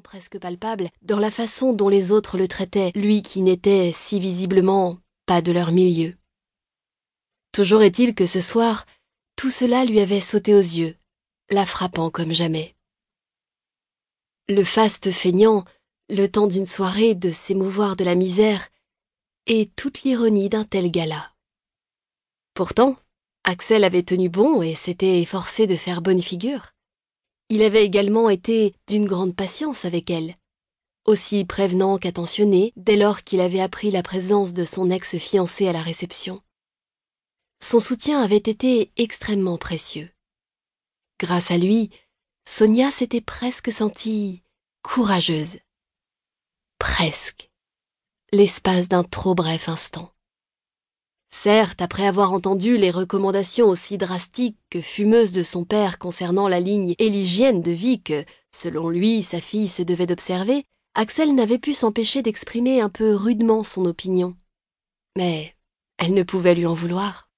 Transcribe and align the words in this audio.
presque 0.00 0.38
palpable 0.38 0.88
dans 1.02 1.18
la 1.18 1.30
façon 1.30 1.72
dont 1.72 1.88
les 1.88 2.12
autres 2.12 2.38
le 2.38 2.48
traitaient, 2.48 2.92
lui 2.94 3.22
qui 3.22 3.42
n'était 3.42 3.92
si 3.94 4.20
visiblement 4.20 4.98
pas 5.26 5.42
de 5.42 5.52
leur 5.52 5.72
milieu. 5.72 6.14
Toujours 7.52 7.82
est-il 7.82 8.14
que 8.14 8.26
ce 8.26 8.40
soir, 8.40 8.86
tout 9.36 9.50
cela 9.50 9.84
lui 9.84 10.00
avait 10.00 10.20
sauté 10.20 10.54
aux 10.54 10.58
yeux, 10.58 10.96
la 11.50 11.66
frappant 11.66 12.10
comme 12.10 12.32
jamais. 12.32 12.74
Le 14.48 14.64
faste 14.64 15.12
feignant, 15.12 15.64
le 16.08 16.26
temps 16.26 16.46
d'une 16.46 16.66
soirée 16.66 17.14
de 17.14 17.30
s'émouvoir 17.30 17.96
de 17.96 18.04
la 18.04 18.14
misère, 18.14 18.68
et 19.46 19.70
toute 19.76 20.02
l'ironie 20.02 20.48
d'un 20.48 20.64
tel 20.64 20.90
gala. 20.90 21.32
Pourtant, 22.54 22.96
Axel 23.44 23.84
avait 23.84 24.02
tenu 24.02 24.28
bon 24.28 24.62
et 24.62 24.74
s'était 24.74 25.20
efforcé 25.20 25.66
de 25.66 25.76
faire 25.76 26.02
bonne 26.02 26.22
figure. 26.22 26.72
Il 27.52 27.62
avait 27.62 27.84
également 27.84 28.30
été 28.30 28.74
d'une 28.86 29.06
grande 29.06 29.34
patience 29.34 29.84
avec 29.84 30.08
elle, 30.08 30.36
aussi 31.04 31.44
prévenant 31.44 31.98
qu'attentionné 31.98 32.72
dès 32.76 32.96
lors 32.96 33.24
qu'il 33.24 33.40
avait 33.40 33.60
appris 33.60 33.90
la 33.90 34.04
présence 34.04 34.54
de 34.54 34.64
son 34.64 34.88
ex-fiancé 34.88 35.66
à 35.66 35.72
la 35.72 35.82
réception. 35.82 36.42
Son 37.60 37.80
soutien 37.80 38.22
avait 38.22 38.36
été 38.36 38.92
extrêmement 38.96 39.58
précieux. 39.58 40.08
Grâce 41.18 41.50
à 41.50 41.58
lui, 41.58 41.90
Sonia 42.48 42.92
s'était 42.92 43.20
presque 43.20 43.72
sentie 43.72 44.44
courageuse. 44.82 45.58
Presque. 46.78 47.50
L'espace 48.32 48.88
d'un 48.88 49.02
trop 49.02 49.34
bref 49.34 49.68
instant. 49.68 50.14
Certes, 51.30 51.80
après 51.80 52.06
avoir 52.06 52.32
entendu 52.32 52.76
les 52.76 52.90
recommandations 52.90 53.68
aussi 53.68 53.96
drastiques 53.96 54.58
que 54.68 54.80
fumeuses 54.80 55.32
de 55.32 55.42
son 55.42 55.64
père 55.64 55.98
concernant 55.98 56.48
la 56.48 56.60
ligne 56.60 56.94
et 56.98 57.08
l'hygiène 57.08 57.62
de 57.62 57.70
vie 57.70 58.02
que, 58.02 58.24
selon 58.54 58.90
lui, 58.90 59.22
sa 59.22 59.40
fille 59.40 59.68
se 59.68 59.82
devait 59.82 60.06
d'observer, 60.06 60.64
Axel 60.94 61.34
n'avait 61.34 61.58
pu 61.58 61.72
s'empêcher 61.72 62.22
d'exprimer 62.22 62.80
un 62.80 62.88
peu 62.88 63.14
rudement 63.14 63.64
son 63.64 63.86
opinion. 63.86 64.36
Mais 65.16 65.54
elle 65.98 66.14
ne 66.14 66.24
pouvait 66.24 66.54
lui 66.54 66.66
en 66.66 66.74
vouloir. 66.74 67.30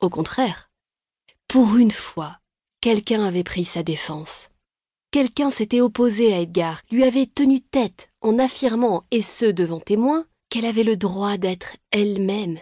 Au 0.00 0.08
contraire, 0.08 0.70
pour 1.48 1.76
une 1.76 1.90
fois, 1.90 2.38
quelqu'un 2.80 3.24
avait 3.24 3.44
pris 3.44 3.64
sa 3.64 3.82
défense. 3.82 4.48
Quelqu'un 5.10 5.50
s'était 5.50 5.80
opposé 5.80 6.32
à 6.32 6.40
Edgar, 6.40 6.80
lui 6.90 7.02
avait 7.04 7.26
tenu 7.26 7.60
tête 7.60 8.08
en 8.20 8.38
affirmant, 8.38 9.04
et 9.10 9.22
ce 9.22 9.46
devant 9.46 9.80
témoins, 9.80 10.26
qu'elle 10.48 10.64
avait 10.64 10.84
le 10.84 10.96
droit 10.96 11.36
d'être 11.38 11.76
elle-même 11.90 12.58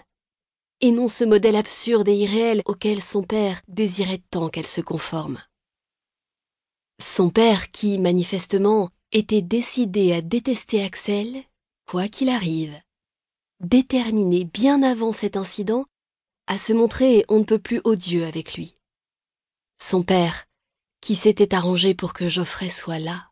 et 0.85 0.91
non 0.91 1.09
ce 1.09 1.25
modèle 1.25 1.57
absurde 1.57 2.11
et 2.11 2.15
irréel 2.15 2.61
auquel 2.67 3.03
son 3.03 3.23
père 3.23 3.63
désirait 3.69 4.21
tant 4.31 4.51
qu'elle 4.51 4.67
se 4.67 4.83
conforme. 4.83 5.41
Son 7.01 7.31
père 7.31 7.71
qui, 7.71 7.97
manifestement, 7.99 8.91
était 9.11 9.41
décidé 9.41 10.13
à 10.13 10.21
détester 10.21 10.85
Axel, 10.85 11.43
quoi 11.87 12.07
qu'il 12.09 12.29
arrive, 12.29 12.79
déterminé 13.61 14.45
bien 14.45 14.83
avant 14.83 15.15
cet 15.15 15.39
incident 15.39 15.87
à 16.47 16.59
se 16.59 16.75
montrer 16.75 17.25
on 17.31 17.39
ne 17.39 17.45
peut 17.45 17.59
plus 17.59 17.81
odieux 17.85 18.27
avec 18.27 18.55
lui. 18.55 18.77
Son 19.81 20.03
père, 20.03 20.45
qui 21.01 21.15
s'était 21.15 21.55
arrangé 21.55 21.95
pour 21.95 22.13
que 22.13 22.29
Geoffrey 22.29 22.69
soit 22.69 22.99
là, 22.99 23.31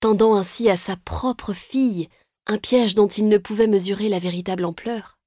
tendant 0.00 0.36
ainsi 0.36 0.70
à 0.70 0.78
sa 0.78 0.96
propre 0.96 1.52
fille 1.52 2.08
un 2.46 2.56
piège 2.56 2.94
dont 2.94 3.08
il 3.08 3.28
ne 3.28 3.36
pouvait 3.36 3.66
mesurer 3.66 4.08
la 4.08 4.20
véritable 4.20 4.64
ampleur. 4.64 5.18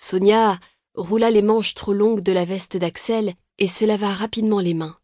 Sonia 0.00 0.58
roula 0.94 1.30
les 1.30 1.42
manches 1.42 1.74
trop 1.74 1.92
longues 1.92 2.22
de 2.22 2.32
la 2.32 2.46
veste 2.46 2.76
d'Axel 2.78 3.34
et 3.58 3.68
se 3.68 3.84
lava 3.84 4.08
rapidement 4.08 4.58
les 4.58 4.72
mains, 4.72 4.98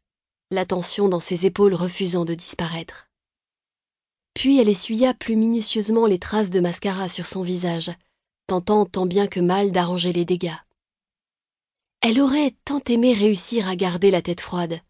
la 0.51 0.65
tension 0.65 1.09
dans 1.09 1.21
ses 1.21 1.45
épaules 1.45 1.75
refusant 1.75 2.25
de 2.25 2.35
disparaître. 2.35 3.09
Puis 4.33 4.59
elle 4.59 4.71
essuya 4.71 5.13
plus 5.13 5.37
minutieusement 5.37 6.07
les 6.07 6.19
traces 6.19 6.51
de 6.51 6.61
mascara 6.61 7.11
sur 7.11 7.27
son 7.27 7.43
visage, 7.43 7.91
tentant 8.47 8.87
tant 8.87 9.05
bien 9.05 9.27
que 9.27 9.39
mal 9.39 9.71
d'arranger 9.71 10.15
les 10.15 10.25
dégâts. 10.25 10.57
Elle 12.01 12.21
aurait 12.21 12.55
tant 12.65 12.81
aimé 12.89 13.13
réussir 13.13 13.69
à 13.69 13.77
garder 13.77 14.11
la 14.11 14.23
tête 14.23 14.41
froide, 14.41 14.81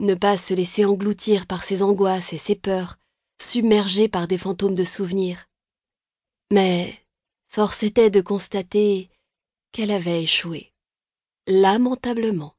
ne 0.00 0.14
pas 0.14 0.36
se 0.36 0.52
laisser 0.52 0.84
engloutir 0.84 1.46
par 1.46 1.62
ses 1.62 1.82
angoisses 1.82 2.32
et 2.32 2.38
ses 2.38 2.56
peurs, 2.56 2.96
submergée 3.40 4.08
par 4.08 4.26
des 4.26 4.38
fantômes 4.38 4.74
de 4.74 4.84
souvenirs. 4.84 5.46
Mais 6.50 6.92
force 7.48 7.84
était 7.84 8.10
de 8.10 8.20
constater 8.20 9.10
qu'elle 9.74 9.90
avait 9.90 10.22
échoué. 10.22 10.72
Lamentablement. 11.48 12.54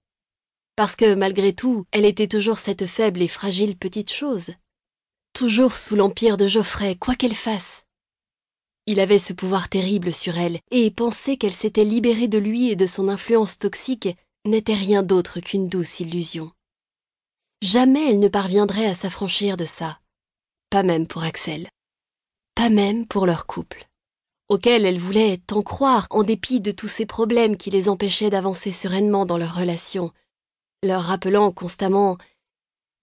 Parce 0.76 0.98
que 0.98 1.16
malgré 1.16 1.56
tout, 1.56 1.86
elle 1.92 2.04
était 2.04 2.28
toujours 2.28 2.60
cette 2.60 2.86
faible 2.86 3.22
et 3.22 3.30
fragile 3.30 3.78
petite 3.78 4.12
chose. 4.12 4.52
Toujours 5.32 5.78
sous 5.78 5.96
l'empire 5.96 6.36
de 6.36 6.48
Geoffrey, 6.48 6.98
quoi 6.98 7.16
qu'elle 7.16 7.34
fasse. 7.34 7.86
Il 8.86 9.00
avait 9.00 9.18
ce 9.18 9.32
pouvoir 9.32 9.70
terrible 9.70 10.14
sur 10.14 10.38
elle, 10.38 10.60
et 10.72 10.92
penser 10.92 11.38
qu'elle 11.38 11.54
s'était 11.54 11.86
libérée 11.86 12.28
de 12.28 12.38
lui 12.38 12.70
et 12.70 12.76
de 12.76 12.86
son 12.86 13.08
influence 13.08 13.58
toxique 13.58 14.10
n'était 14.46 14.76
rien 14.76 15.02
d'autre 15.02 15.40
qu'une 15.40 15.70
douce 15.70 16.02
illusion. 16.02 16.52
Jamais 17.62 18.12
elle 18.12 18.20
ne 18.20 18.28
parviendrait 18.28 18.88
à 18.88 18.94
s'affranchir 18.94 19.56
de 19.56 19.66
ça. 19.66 20.00
Pas 20.70 20.84
même 20.84 21.08
pour 21.08 21.24
Axel. 21.24 21.70
Pas 22.56 22.70
même 22.70 23.08
pour 23.08 23.26
leur 23.26 23.46
couple 23.46 23.88
auquel 24.50 24.86
elle 24.86 25.00
voulait 25.00 25.38
tant 25.38 25.62
croire 25.62 26.08
en 26.10 26.24
dépit 26.24 26.60
de 26.60 26.72
tous 26.72 26.88
ces 26.88 27.06
problèmes 27.06 27.58
qui 27.58 27.70
les 27.70 27.90
empêchaient 27.90 28.30
d'avancer 28.30 28.72
sereinement 28.72 29.26
dans 29.26 29.38
leur 29.38 29.56
relation, 29.56 30.12
leur 30.84 31.04
rappelant 31.04 31.52
constamment 31.52 32.18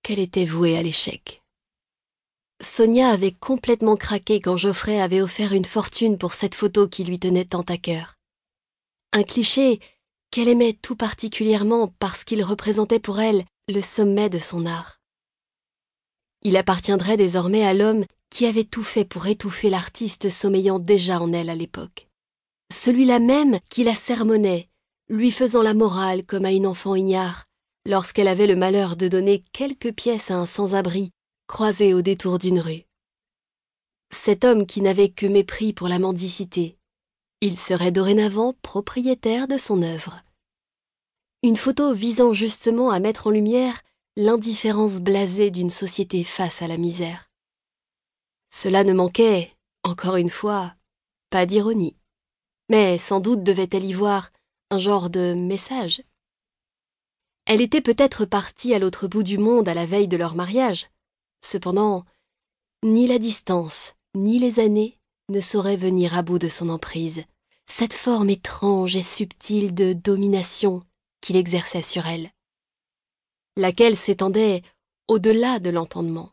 qu'elle 0.02 0.18
était 0.18 0.44
vouée 0.44 0.76
à 0.76 0.82
l'échec. 0.82 1.42
Sonia 2.60 3.08
avait 3.08 3.32
complètement 3.32 3.96
craqué 3.96 4.40
quand 4.40 4.56
Geoffrey 4.56 5.00
avait 5.00 5.20
offert 5.20 5.52
une 5.52 5.64
fortune 5.64 6.16
pour 6.16 6.32
cette 6.32 6.54
photo 6.54 6.88
qui 6.88 7.02
lui 7.02 7.18
tenait 7.18 7.44
tant 7.44 7.62
à 7.62 7.76
cœur. 7.76 8.14
Un 9.12 9.24
cliché 9.24 9.80
qu'elle 10.30 10.48
aimait 10.48 10.72
tout 10.72 10.96
particulièrement 10.96 11.88
parce 11.98 12.24
qu'il 12.24 12.42
représentait 12.44 13.00
pour 13.00 13.20
elle 13.20 13.44
le 13.68 13.80
sommet 13.80 14.30
de 14.30 14.38
son 14.38 14.64
art. 14.64 15.00
Il 16.42 16.56
appartiendrait 16.56 17.16
désormais 17.16 17.64
à 17.64 17.74
l'homme 17.74 18.04
qui 18.32 18.46
avait 18.46 18.64
tout 18.64 18.82
fait 18.82 19.04
pour 19.04 19.26
étouffer 19.26 19.68
l'artiste 19.68 20.30
sommeillant 20.30 20.78
déjà 20.78 21.20
en 21.20 21.34
elle 21.34 21.50
à 21.50 21.54
l'époque. 21.54 22.08
Celui-là 22.72 23.18
même 23.18 23.60
qui 23.68 23.84
la 23.84 23.94
sermonnait, 23.94 24.70
lui 25.10 25.30
faisant 25.30 25.60
la 25.60 25.74
morale 25.74 26.24
comme 26.24 26.46
à 26.46 26.50
une 26.50 26.66
enfant 26.66 26.94
ignare, 26.94 27.44
lorsqu'elle 27.84 28.28
avait 28.28 28.46
le 28.46 28.56
malheur 28.56 28.96
de 28.96 29.06
donner 29.06 29.44
quelques 29.52 29.92
pièces 29.92 30.30
à 30.30 30.36
un 30.36 30.46
sans-abri 30.46 31.10
croisé 31.46 31.92
au 31.92 32.00
détour 32.00 32.38
d'une 32.38 32.58
rue. 32.58 32.86
Cet 34.10 34.44
homme 34.44 34.66
qui 34.66 34.80
n'avait 34.80 35.10
que 35.10 35.26
mépris 35.26 35.74
pour 35.74 35.88
la 35.88 35.98
mendicité, 35.98 36.78
il 37.42 37.58
serait 37.58 37.92
dorénavant 37.92 38.54
propriétaire 38.62 39.46
de 39.46 39.58
son 39.58 39.82
œuvre. 39.82 40.22
Une 41.42 41.56
photo 41.56 41.92
visant 41.92 42.32
justement 42.32 42.90
à 42.90 42.98
mettre 42.98 43.26
en 43.26 43.30
lumière 43.30 43.82
l'indifférence 44.16 45.00
blasée 45.00 45.50
d'une 45.50 45.70
société 45.70 46.24
face 46.24 46.62
à 46.62 46.68
la 46.68 46.78
misère. 46.78 47.28
Cela 48.54 48.84
ne 48.84 48.92
manquait, 48.92 49.50
encore 49.82 50.16
une 50.16 50.30
fois, 50.30 50.74
pas 51.30 51.46
d'ironie. 51.46 51.96
Mais 52.68 52.98
sans 52.98 53.18
doute 53.18 53.42
devait-elle 53.42 53.84
y 53.84 53.94
voir 53.94 54.30
un 54.70 54.78
genre 54.78 55.08
de 55.08 55.32
message. 55.32 56.02
Elle 57.46 57.62
était 57.62 57.80
peut-être 57.80 58.26
partie 58.26 58.74
à 58.74 58.78
l'autre 58.78 59.08
bout 59.08 59.22
du 59.22 59.38
monde 59.38 59.68
à 59.68 59.74
la 59.74 59.86
veille 59.86 60.06
de 60.06 60.18
leur 60.18 60.34
mariage. 60.34 60.90
Cependant, 61.44 62.04
ni 62.84 63.06
la 63.06 63.18
distance, 63.18 63.94
ni 64.14 64.38
les 64.38 64.60
années 64.60 64.98
ne 65.30 65.40
sauraient 65.40 65.76
venir 65.76 66.16
à 66.16 66.22
bout 66.22 66.38
de 66.38 66.48
son 66.48 66.68
emprise, 66.68 67.24
cette 67.66 67.94
forme 67.94 68.28
étrange 68.30 68.94
et 68.96 69.02
subtile 69.02 69.74
de 69.74 69.94
domination 69.94 70.82
qu'il 71.22 71.36
exerçait 71.36 71.82
sur 71.82 72.06
elle, 72.06 72.30
laquelle 73.56 73.96
s'étendait 73.96 74.62
au-delà 75.08 75.58
de 75.58 75.70
l'entendement 75.70 76.30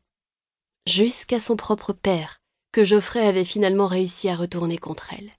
jusqu'à 0.89 1.39
son 1.39 1.55
propre 1.55 1.93
père, 1.93 2.41
que 2.71 2.83
Geoffrey 2.83 3.25
avait 3.25 3.45
finalement 3.45 3.87
réussi 3.87 4.29
à 4.29 4.35
retourner 4.35 4.77
contre 4.77 5.13
elle. 5.17 5.31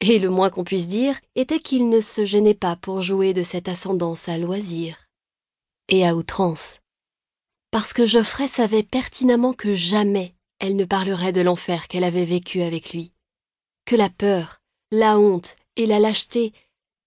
Et 0.00 0.18
le 0.18 0.28
moins 0.28 0.50
qu'on 0.50 0.64
puisse 0.64 0.88
dire 0.88 1.18
était 1.34 1.60
qu'il 1.60 1.88
ne 1.88 2.00
se 2.00 2.24
gênait 2.24 2.54
pas 2.54 2.76
pour 2.76 3.00
jouer 3.00 3.32
de 3.32 3.42
cette 3.42 3.68
ascendance 3.68 4.28
à 4.28 4.38
loisir 4.38 5.06
et 5.88 6.06
à 6.06 6.14
outrance, 6.14 6.80
parce 7.70 7.92
que 7.92 8.06
Geoffrey 8.06 8.48
savait 8.48 8.82
pertinemment 8.82 9.52
que 9.52 9.74
jamais 9.74 10.34
elle 10.60 10.76
ne 10.76 10.84
parlerait 10.84 11.32
de 11.32 11.40
l'enfer 11.40 11.88
qu'elle 11.88 12.04
avait 12.04 12.24
vécu 12.24 12.62
avec 12.62 12.92
lui, 12.92 13.12
que 13.84 13.96
la 13.96 14.08
peur, 14.08 14.60
la 14.90 15.18
honte 15.18 15.56
et 15.76 15.86
la 15.86 15.98
lâcheté 15.98 16.52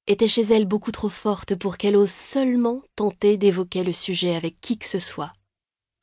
étaient 0.08 0.28
chez 0.28 0.44
elle 0.44 0.66
beaucoup 0.66 0.92
trop 0.92 1.10
fortes 1.10 1.56
pour 1.56 1.78
qu'elle 1.78 1.96
ose 1.96 2.12
seulement 2.12 2.82
tenter 2.96 3.38
d'évoquer 3.38 3.84
le 3.84 3.94
sujet 3.94 4.36
avec 4.36 4.60
qui 4.62 4.78
que 4.78 4.86
ce 4.86 5.00
soit, 5.00 5.34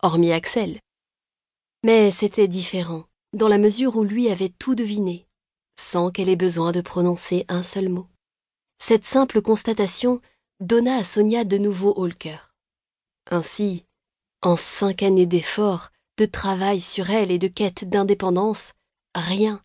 hormis 0.03 0.33
Axel. 0.33 0.81
Mais 1.85 2.11
c'était 2.11 2.49
différent, 2.49 3.05
dans 3.35 3.47
la 3.47 3.59
mesure 3.59 3.97
où 3.97 4.05
lui 4.05 4.31
avait 4.31 4.49
tout 4.49 4.75
deviné, 4.75 5.29
sans 5.79 6.11
qu'elle 6.11 6.31
ait 6.31 6.35
besoin 6.35 6.73
de 6.73 6.81
prononcer 6.81 7.45
un 7.49 7.63
seul 7.63 7.91
mot. 7.91 8.09
Cette 8.79 9.05
simple 9.05 9.43
constatation 9.43 10.23
donna 10.61 10.97
à 10.97 11.05
Sonia 11.05 11.45
de 11.45 11.59
nouveau 11.59 11.93
haut 11.93 12.07
le 12.07 12.15
cœur. 12.15 12.55
Ainsi, 13.31 13.85
en 14.41 14.57
cinq 14.57 15.03
années 15.03 15.27
d'efforts, 15.27 15.91
de 16.17 16.25
travail 16.25 16.81
sur 16.81 17.11
elle 17.11 17.31
et 17.31 17.39
de 17.39 17.49
quête 17.49 17.85
d'indépendance, 17.85 18.73
rien, 19.15 19.63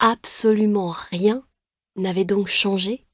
absolument 0.00 0.90
rien, 1.12 1.46
n'avait 1.94 2.24
donc 2.24 2.48
changé 2.48 3.06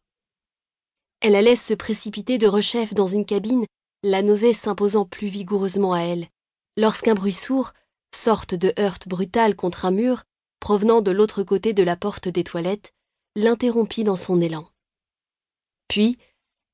Elle 1.20 1.36
allait 1.36 1.56
se 1.56 1.74
précipiter 1.74 2.38
de 2.38 2.46
rechef 2.46 2.94
dans 2.94 3.06
une 3.06 3.26
cabine, 3.26 3.66
la 4.02 4.22
nausée 4.22 4.54
s'imposant 4.54 5.04
plus 5.04 5.28
vigoureusement 5.28 5.92
à 5.92 6.00
elle, 6.00 6.28
lorsqu'un 6.78 7.14
bruit 7.14 7.34
sourd, 7.34 7.74
sorte 8.14 8.54
de 8.54 8.72
heurte 8.78 9.08
brutale 9.08 9.56
contre 9.56 9.84
un 9.84 9.90
mur, 9.90 10.24
provenant 10.60 11.00
de 11.00 11.10
l'autre 11.10 11.42
côté 11.42 11.72
de 11.72 11.82
la 11.82 11.96
porte 11.96 12.28
des 12.28 12.44
toilettes, 12.44 12.92
l'interrompit 13.36 14.04
dans 14.04 14.16
son 14.16 14.40
élan. 14.40 14.68
Puis, 15.88 16.18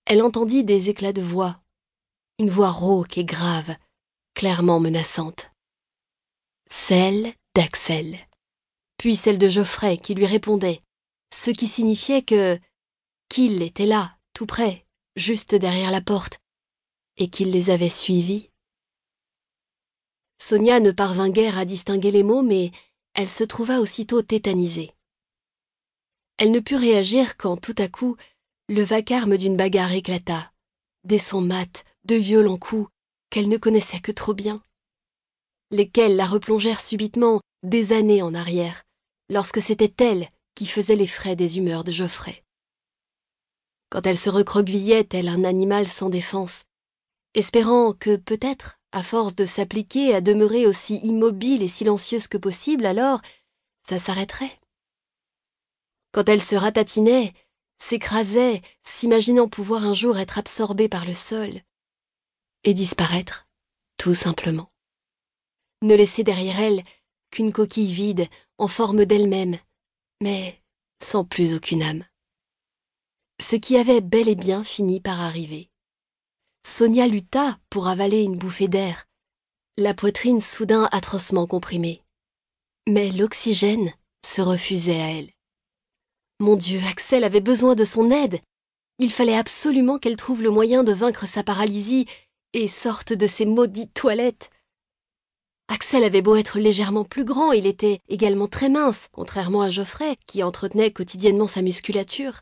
elle 0.06 0.22
entendit 0.22 0.64
des 0.64 0.88
éclats 0.88 1.12
de 1.12 1.22
voix, 1.22 1.60
une 2.38 2.50
voix 2.50 2.70
rauque 2.70 3.18
et 3.18 3.24
grave, 3.24 3.76
clairement 4.34 4.80
menaçante. 4.80 5.50
Celle 6.68 7.32
d'Axel, 7.54 8.18
puis 8.98 9.16
celle 9.16 9.38
de 9.38 9.48
Geoffrey 9.48 9.98
qui 9.98 10.14
lui 10.14 10.26
répondait, 10.26 10.82
ce 11.32 11.50
qui 11.50 11.66
signifiait 11.66 12.22
que 12.22 12.58
qu'il 13.28 13.62
était 13.62 13.86
là, 13.86 14.16
tout 14.32 14.46
près, 14.46 14.86
juste 15.16 15.54
derrière 15.54 15.90
la 15.90 16.00
porte, 16.00 16.38
et 17.16 17.28
qu'il 17.28 17.50
les 17.50 17.70
avait 17.70 17.90
suivis. 17.90 18.50
Sonia 20.38 20.80
ne 20.80 20.90
parvint 20.90 21.30
guère 21.30 21.58
à 21.58 21.64
distinguer 21.64 22.10
les 22.10 22.22
mots, 22.22 22.42
mais 22.42 22.70
elle 23.14 23.28
se 23.28 23.44
trouva 23.44 23.80
aussitôt 23.80 24.22
tétanisée. 24.22 24.92
Elle 26.38 26.50
ne 26.50 26.60
put 26.60 26.76
réagir 26.76 27.36
quand 27.36 27.56
tout 27.56 27.74
à 27.78 27.88
coup 27.88 28.16
le 28.68 28.82
vacarme 28.82 29.36
d'une 29.36 29.56
bagarre 29.56 29.92
éclata, 29.92 30.52
des 31.04 31.18
sons 31.18 31.40
mats, 31.40 31.82
de 32.04 32.16
violents 32.16 32.58
coups 32.58 32.90
qu'elle 33.30 33.48
ne 33.48 33.56
connaissait 33.56 34.00
que 34.00 34.12
trop 34.12 34.34
bien, 34.34 34.62
lesquels 35.70 36.16
la 36.16 36.26
replongèrent 36.26 36.80
subitement 36.80 37.40
des 37.62 37.92
années 37.92 38.22
en 38.22 38.34
arrière, 38.34 38.84
lorsque 39.28 39.60
c'était 39.60 40.04
elle 40.04 40.28
qui 40.54 40.66
faisait 40.66 40.96
les 40.96 41.06
frais 41.06 41.36
des 41.36 41.58
humeurs 41.58 41.84
de 41.84 41.92
Geoffrey. 41.92 42.44
Quand 43.90 44.06
elle 44.06 44.18
se 44.18 44.30
recroquevillait 44.30 45.04
tel 45.04 45.28
un 45.28 45.44
animal 45.44 45.88
sans 45.88 46.10
défense, 46.10 46.64
espérant 47.34 47.92
que 47.92 48.16
peut-être, 48.16 48.78
à 48.96 49.02
force 49.02 49.34
de 49.34 49.44
s'appliquer 49.44 50.14
à 50.14 50.22
demeurer 50.22 50.66
aussi 50.66 50.96
immobile 51.02 51.62
et 51.62 51.68
silencieuse 51.68 52.28
que 52.28 52.38
possible, 52.38 52.86
alors 52.86 53.20
ça 53.86 53.98
s'arrêterait. 53.98 54.58
Quand 56.12 56.26
elle 56.30 56.40
se 56.40 56.54
ratatinait, 56.56 57.34
s'écrasait, 57.78 58.62
s'imaginant 58.82 59.48
pouvoir 59.48 59.84
un 59.84 59.92
jour 59.92 60.16
être 60.18 60.38
absorbée 60.38 60.88
par 60.88 61.04
le 61.04 61.12
sol, 61.12 61.60
et 62.64 62.72
disparaître, 62.72 63.46
tout 63.98 64.14
simplement. 64.14 64.72
Ne 65.82 65.94
laisser 65.94 66.24
derrière 66.24 66.58
elle 66.58 66.82
qu'une 67.30 67.52
coquille 67.52 67.92
vide, 67.92 68.28
en 68.56 68.66
forme 68.66 69.04
d'elle-même, 69.04 69.58
mais 70.22 70.58
sans 71.02 71.26
plus 71.26 71.54
aucune 71.54 71.82
âme. 71.82 72.04
Ce 73.42 73.56
qui 73.56 73.76
avait 73.76 74.00
bel 74.00 74.26
et 74.30 74.36
bien 74.36 74.64
fini 74.64 75.02
par 75.02 75.20
arriver. 75.20 75.70
Sonia 76.68 77.06
lutta 77.06 77.60
pour 77.70 77.86
avaler 77.86 78.22
une 78.22 78.36
bouffée 78.36 78.66
d'air, 78.66 79.04
la 79.78 79.94
poitrine 79.94 80.40
soudain 80.40 80.88
atrocement 80.90 81.46
comprimée. 81.46 82.02
Mais 82.88 83.12
l'oxygène 83.12 83.94
se 84.26 84.42
refusait 84.42 85.00
à 85.00 85.12
elle. 85.12 85.30
Mon 86.40 86.56
Dieu, 86.56 86.80
Axel 86.90 87.22
avait 87.22 87.40
besoin 87.40 87.76
de 87.76 87.84
son 87.84 88.10
aide. 88.10 88.40
Il 88.98 89.12
fallait 89.12 89.38
absolument 89.38 89.98
qu'elle 89.98 90.16
trouve 90.16 90.42
le 90.42 90.50
moyen 90.50 90.82
de 90.82 90.92
vaincre 90.92 91.26
sa 91.26 91.44
paralysie 91.44 92.06
et 92.52 92.66
sorte 92.66 93.12
de 93.12 93.28
ces 93.28 93.46
maudites 93.46 93.94
toilettes. 93.94 94.50
Axel 95.68 96.02
avait 96.02 96.20
beau 96.20 96.34
être 96.34 96.58
légèrement 96.58 97.04
plus 97.04 97.24
grand, 97.24 97.52
il 97.52 97.66
était 97.66 98.00
également 98.08 98.48
très 98.48 98.68
mince, 98.68 99.06
contrairement 99.12 99.62
à 99.62 99.70
Geoffrey, 99.70 100.16
qui 100.26 100.42
entretenait 100.42 100.90
quotidiennement 100.90 101.46
sa 101.46 101.62
musculature. 101.62 102.40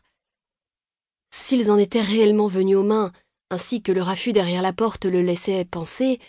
S'ils 1.29 1.69
en 1.69 1.77
étaient 1.77 2.01
réellement 2.01 2.47
venus 2.47 2.77
aux 2.77 2.83
mains, 2.83 3.11
ainsi 3.49 3.81
que 3.81 3.91
le 3.91 4.01
raffut 4.01 4.33
derrière 4.33 4.61
la 4.61 4.73
porte 4.73 5.05
le 5.05 5.21
laissait 5.21 5.65
penser, 5.65 6.19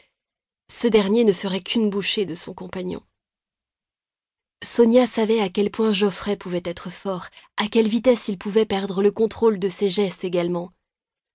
ce 0.71 0.87
dernier 0.87 1.25
ne 1.25 1.33
ferait 1.33 1.61
qu'une 1.61 1.91
bouchée 1.91 2.27
de 2.27 2.35
son 2.35 2.55
compagnon. 2.55 3.03
Sonia 4.65 5.07
savait 5.07 5.41
à 5.41 5.49
quel 5.49 5.71
point 5.71 5.93
Geoffrey 5.93 6.37
pouvait 6.37 6.63
être 6.65 6.91
fort, 6.91 7.27
à 7.57 7.69
quelle 7.69 7.89
vitesse 7.89 8.29
il 8.29 8.39
pouvait 8.39 8.67
perdre 8.67 9.03
le 9.03 9.11
contrôle 9.11 9.59
de 9.59 9.69
ses 9.69 9.91
gestes 9.91 10.25
également, 10.25 10.73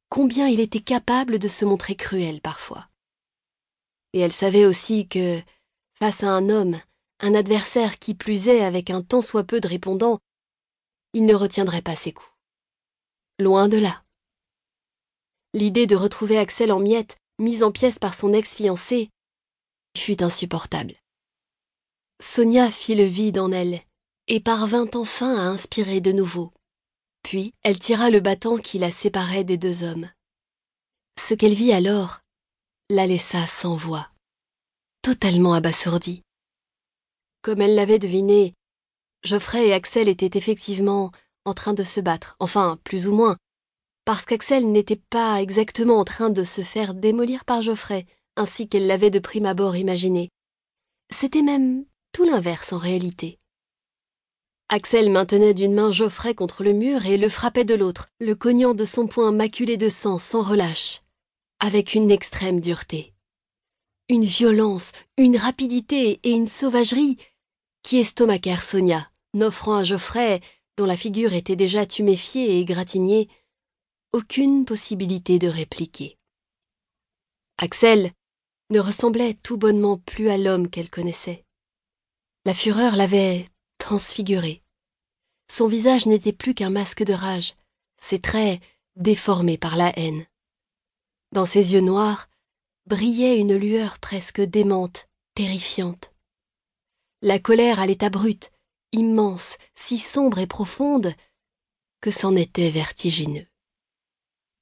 combien 0.10 0.48
il 0.48 0.60
était 0.60 0.82
capable 0.82 1.40
de 1.40 1.48
se 1.48 1.64
montrer 1.64 1.96
cruel 1.96 2.42
parfois. 2.42 2.90
Et 4.14 4.20
elle 4.20 4.34
savait 4.34 4.66
aussi 4.66 5.08
que, 5.08 5.42
face 5.94 6.24
à 6.24 6.30
un 6.30 6.50
homme, 6.50 6.80
un 7.20 7.36
adversaire 7.36 8.00
qui 8.00 8.16
plus 8.16 8.50
est 8.50 8.62
avec 8.62 8.90
un 8.90 9.02
tant 9.02 9.22
soit 9.22 9.44
peu 9.44 9.62
de 9.62 9.68
répondants, 9.68 10.20
il 11.14 11.26
ne 11.26 11.36
retiendrait 11.36 11.84
pas 11.84 11.96
ses 11.96 12.12
coups. 12.12 12.32
Loin 13.40 13.70
de 13.70 13.78
là. 13.78 14.01
L'idée 15.54 15.88
de 15.88 15.96
retrouver 15.96 16.38
Axel 16.38 16.72
en 16.72 16.80
miettes, 16.80 17.18
mise 17.40 17.64
en 17.64 17.72
pièces 17.72 18.00
par 18.00 18.16
son 18.16 18.34
ex-fiancé, 18.34 19.10
fut 19.98 20.24
insupportable. 20.24 20.96
Sonia 22.22 22.72
fit 22.72 22.96
le 22.96 23.04
vide 23.04 23.40
en 23.40 23.52
elle, 23.52 23.82
et 24.28 24.40
parvint 24.40 24.90
enfin 24.94 25.36
à 25.36 25.50
inspirer 25.50 26.00
de 26.00 26.12
nouveau. 26.12 26.54
Puis 27.24 27.54
elle 27.64 27.80
tira 27.80 28.10
le 28.10 28.20
bâton 28.20 28.58
qui 28.58 28.80
la 28.80 28.92
séparait 28.92 29.44
des 29.44 29.58
deux 29.58 29.84
hommes. 29.84 30.10
Ce 31.20 31.34
qu'elle 31.34 31.54
vit 31.54 31.74
alors 31.74 32.20
la 32.90 33.08
laissa 33.08 33.46
sans 33.46 33.76
voix, 33.76 34.10
totalement 35.02 35.54
abasourdie. 35.54 36.24
Comme 37.42 37.62
elle 37.62 37.76
l'avait 37.76 38.00
deviné, 38.00 38.54
Geoffrey 39.24 39.68
et 39.68 39.74
Axel 39.74 40.08
étaient 40.08 40.38
effectivement 40.38 41.12
en 41.46 41.54
train 41.54 41.74
de 41.74 41.84
se 41.84 42.00
battre, 42.00 42.36
enfin 42.40 42.80
plus 42.84 43.08
ou 43.08 43.14
moins, 43.14 43.38
parce 44.06 44.26
qu'Axel 44.26 44.72
n'était 44.72 45.02
pas 45.10 45.42
exactement 45.42 45.98
en 46.00 46.04
train 46.04 46.30
de 46.30 46.44
se 46.44 46.62
faire 46.62 46.94
démolir 46.94 47.46
par 47.46 47.62
Geoffrey, 47.62 48.06
ainsi 48.36 48.68
qu'elle 48.68 48.88
l'avait 48.88 49.12
de 49.12 49.20
prime 49.20 49.46
abord 49.46 49.76
imaginé. 49.76 50.30
C'était 51.12 51.42
même 51.42 51.86
tout 52.12 52.24
l'inverse 52.24 52.74
en 52.74 52.78
réalité. 52.78 53.38
Axel 54.70 55.10
maintenait 55.10 55.54
d'une 55.54 55.74
main 55.74 55.92
Geoffrey 55.92 56.34
contre 56.34 56.64
le 56.64 56.72
mur 56.72 57.06
et 57.06 57.18
le 57.18 57.28
frappait 57.28 57.66
de 57.66 57.76
l'autre, 57.76 58.08
le 58.20 58.36
cognant 58.36 58.74
de 58.74 58.86
son 58.86 59.06
poing 59.06 59.32
maculé 59.32 59.76
de 59.78 59.90
sang 59.90 60.18
sans 60.18 60.44
relâche 60.44 61.02
avec 61.60 61.94
une 61.94 62.10
extrême 62.10 62.60
dureté. 62.60 63.14
Une 64.10 64.24
violence, 64.24 64.94
une 65.18 65.38
rapidité 65.38 66.20
et 66.24 66.32
une 66.32 66.48
sauvagerie 66.48 67.18
qui 67.84 67.98
estomacèrent 67.98 68.64
Sonia, 68.64 69.08
n'offrant 69.36 69.76
à 69.76 69.84
Geoffrey, 69.84 70.42
dont 70.78 70.86
la 70.86 70.98
figure 70.98 71.34
était 71.34 71.56
déjà 71.56 71.86
tuméfiée 71.86 72.54
et 72.54 72.60
égratignée, 72.62 73.30
aucune 74.14 74.66
possibilité 74.66 75.40
de 75.40 75.48
répliquer. 75.48 76.18
Axel 77.58 78.12
ne 78.70 78.80
ressemblait 78.80 79.36
tout 79.36 79.58
bonnement 79.58 80.00
plus 80.00 80.30
à 80.30 80.38
l'homme 80.38 80.70
qu'elle 80.70 80.90
connaissait. 80.90 81.46
La 82.46 82.54
fureur 82.54 82.98
l'avait 82.98 83.48
transfiguré. 83.78 84.64
Son 85.50 85.68
visage 85.68 86.08
n'était 86.08 86.34
plus 86.34 86.54
qu'un 86.54 86.70
masque 86.70 87.04
de 87.04 87.14
rage, 87.14 87.56
ses 87.98 88.20
traits 88.20 88.62
déformés 88.98 89.58
par 89.58 89.78
la 89.78 89.98
haine. 89.98 90.26
Dans 91.32 91.46
ses 91.46 91.74
yeux 91.74 91.82
noirs 91.82 92.28
brillait 92.88 93.40
une 93.40 93.56
lueur 93.56 94.00
presque 94.00 94.42
démente, 94.42 95.08
terrifiante. 95.36 96.12
La 97.22 97.40
colère 97.40 97.80
à 97.80 97.86
l'état 97.86 98.10
brut, 98.10 98.52
immense, 98.92 99.58
si 99.74 99.98
sombre 99.98 100.40
et 100.40 100.48
profonde, 100.48 101.14
que 102.02 102.12
c'en 102.12 102.36
était 102.36 102.72
vertigineux. 102.72 103.46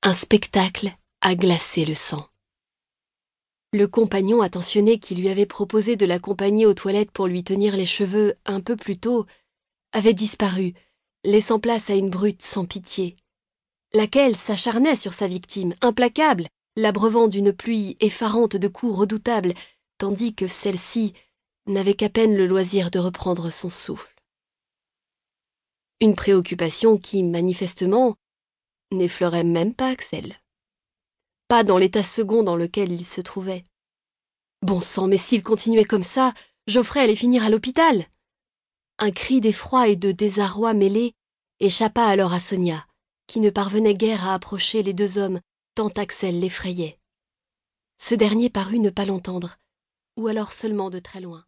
Un 0.01 0.13
spectacle 0.13 0.93
a 1.19 1.35
glacé 1.35 1.83
le 1.83 1.93
sang. 1.93 2.25
Le 3.73 3.85
compagnon 3.85 4.41
attentionné 4.41 4.97
qui 4.97 5.13
lui 5.13 5.27
avait 5.27 5.45
proposé 5.45 5.97
de 5.97 6.05
l'accompagner 6.05 6.65
aux 6.65 6.73
toilettes 6.73 7.11
pour 7.11 7.27
lui 7.27 7.43
tenir 7.43 7.75
les 7.75 7.85
cheveux 7.85 8.35
un 8.45 8.61
peu 8.61 8.77
plus 8.77 8.97
tôt 8.97 9.25
avait 9.91 10.13
disparu, 10.13 10.73
laissant 11.25 11.59
place 11.59 11.89
à 11.89 11.95
une 11.95 12.09
brute 12.09 12.41
sans 12.41 12.65
pitié, 12.65 13.17
laquelle 13.93 14.37
s'acharnait 14.37 14.95
sur 14.95 15.11
sa 15.11 15.27
victime, 15.27 15.75
implacable, 15.81 16.47
l'abreuvant 16.77 17.27
d'une 17.27 17.51
pluie 17.51 17.97
effarante 17.99 18.55
de 18.55 18.67
coups 18.69 18.99
redoutables, 18.99 19.53
tandis 19.97 20.33
que 20.33 20.47
celle-ci 20.47 21.13
n'avait 21.67 21.93
qu'à 21.93 22.07
peine 22.07 22.37
le 22.37 22.47
loisir 22.47 22.89
de 22.89 22.99
reprendre 22.99 23.51
son 23.51 23.69
souffle. 23.69 24.15
Une 25.99 26.15
préoccupation 26.15 26.97
qui, 26.97 27.21
manifestement, 27.21 28.15
n'effleurait 28.91 29.43
même 29.43 29.73
pas 29.73 29.89
Axel. 29.89 30.35
Pas 31.47 31.63
dans 31.63 31.77
l'état 31.77 32.03
second 32.03 32.43
dans 32.43 32.55
lequel 32.55 32.91
il 32.91 33.05
se 33.05 33.21
trouvait. 33.21 33.63
Bon 34.61 34.81
sang, 34.81 35.07
mais 35.07 35.17
s'il 35.17 35.41
continuait 35.41 35.85
comme 35.85 36.03
ça, 36.03 36.33
Geoffrey 36.67 36.99
allait 36.99 37.15
finir 37.15 37.43
à 37.43 37.49
l'hôpital. 37.49 38.05
Un 38.97 39.11
cri 39.11 39.41
d'effroi 39.41 39.87
et 39.87 39.95
de 39.95 40.11
désarroi 40.11 40.73
mêlé 40.73 41.13
échappa 41.59 42.03
alors 42.03 42.33
à 42.33 42.39
Sonia, 42.39 42.85
qui 43.27 43.39
ne 43.39 43.49
parvenait 43.49 43.95
guère 43.95 44.27
à 44.27 44.33
approcher 44.33 44.83
les 44.83 44.93
deux 44.93 45.17
hommes 45.17 45.39
tant 45.75 45.89
Axel 45.89 46.39
l'effrayait. 46.39 46.97
Ce 47.97 48.15
dernier 48.15 48.49
parut 48.49 48.79
ne 48.79 48.89
pas 48.89 49.05
l'entendre, 49.05 49.57
ou 50.17 50.27
alors 50.27 50.51
seulement 50.53 50.89
de 50.89 50.99
très 50.99 51.21
loin. 51.21 51.45